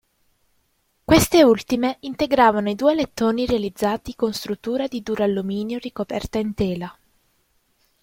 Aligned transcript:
Queste 1.05 1.43
ultime 1.43 1.97
integravano 1.99 2.71
i 2.71 2.75
due 2.75 2.93
alettoni 2.93 3.45
realizzati 3.45 4.15
con 4.15 4.33
struttura 4.33 4.87
in 4.89 5.03
duralluminio 5.03 5.77
ricoperta 5.77 6.39
in 6.39 6.55
tela. 6.55 6.97